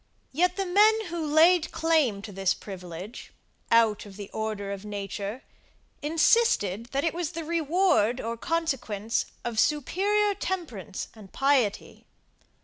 [0.31, 3.31] Yet the men who laid claim to this privilege,
[3.69, 5.43] out of the order of nature,
[6.01, 12.07] insisted, that it was the reward or consequence of superior temperance and piety.